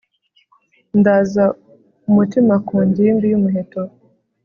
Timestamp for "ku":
2.67-2.75